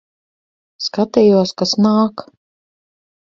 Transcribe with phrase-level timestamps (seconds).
[0.85, 2.23] Skatījos, kas nāk.